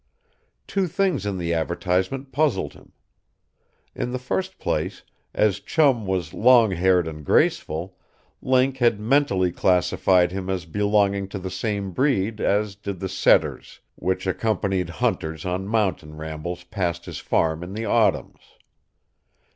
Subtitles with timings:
[0.65, 2.91] Two things in the advertisement puzzled him.
[3.93, 7.99] In the first place, as Chum was longhaired and graceful,
[8.41, 13.79] Link had mentally classified him as belonging to the same breed as did the setters
[13.93, 18.41] which accompanied hunters on mountain rambles past his farm in the autumns.